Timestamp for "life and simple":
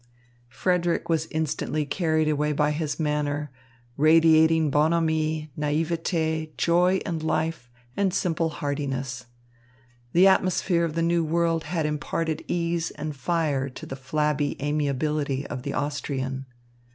7.19-8.49